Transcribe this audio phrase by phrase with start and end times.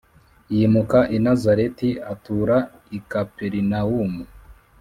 [0.55, 2.57] Yimuka i Nazareti atura
[2.97, 4.23] i Kaperinawumu